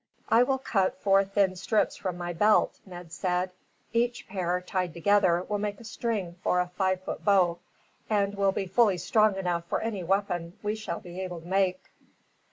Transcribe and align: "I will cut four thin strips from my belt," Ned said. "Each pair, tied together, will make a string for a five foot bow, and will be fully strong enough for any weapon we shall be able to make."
"I 0.29 0.41
will 0.41 0.57
cut 0.57 0.99
four 1.03 1.23
thin 1.23 1.55
strips 1.55 1.95
from 1.95 2.17
my 2.17 2.33
belt," 2.33 2.79
Ned 2.87 3.11
said. 3.13 3.51
"Each 3.93 4.27
pair, 4.27 4.59
tied 4.59 4.95
together, 4.95 5.45
will 5.47 5.59
make 5.59 5.79
a 5.79 5.83
string 5.83 6.37
for 6.41 6.59
a 6.59 6.69
five 6.75 7.03
foot 7.03 7.23
bow, 7.23 7.59
and 8.09 8.33
will 8.33 8.51
be 8.51 8.65
fully 8.65 8.97
strong 8.97 9.35
enough 9.37 9.65
for 9.65 9.79
any 9.79 10.03
weapon 10.03 10.57
we 10.63 10.73
shall 10.75 11.01
be 11.01 11.21
able 11.21 11.41
to 11.41 11.47
make." 11.47 11.85